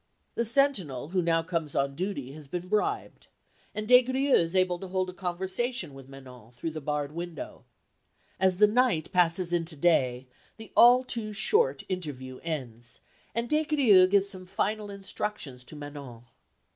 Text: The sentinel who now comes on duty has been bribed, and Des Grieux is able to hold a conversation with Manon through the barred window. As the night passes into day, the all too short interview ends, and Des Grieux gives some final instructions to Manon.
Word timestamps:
The 0.33 0.45
sentinel 0.45 1.09
who 1.09 1.21
now 1.21 1.43
comes 1.43 1.75
on 1.75 1.93
duty 1.93 2.31
has 2.31 2.47
been 2.47 2.67
bribed, 2.69 3.27
and 3.75 3.87
Des 3.87 4.01
Grieux 4.01 4.33
is 4.33 4.55
able 4.55 4.79
to 4.79 4.87
hold 4.87 5.11
a 5.11 5.13
conversation 5.13 5.93
with 5.93 6.09
Manon 6.09 6.51
through 6.53 6.71
the 6.71 6.81
barred 6.81 7.11
window. 7.11 7.65
As 8.39 8.57
the 8.57 8.65
night 8.65 9.11
passes 9.11 9.53
into 9.53 9.75
day, 9.75 10.27
the 10.57 10.71
all 10.75 11.03
too 11.03 11.33
short 11.33 11.83
interview 11.87 12.39
ends, 12.39 13.01
and 13.35 13.47
Des 13.47 13.65
Grieux 13.65 14.07
gives 14.07 14.27
some 14.27 14.47
final 14.47 14.89
instructions 14.89 15.63
to 15.65 15.75
Manon. 15.75 16.23